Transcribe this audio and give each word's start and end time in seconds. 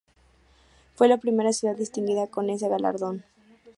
Fue 0.95 1.07
la 1.07 1.19
primera 1.19 1.53
ciudad 1.53 1.75
distinguida 1.75 2.25
con 2.25 2.49
ese 2.49 2.67
galardón. 2.67 3.23